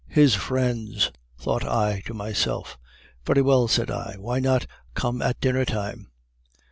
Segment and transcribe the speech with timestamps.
[0.07, 2.79] "'His friends!' thought I to myself.
[3.23, 6.07] 'Very well,' said I, 'why not come at dinner time?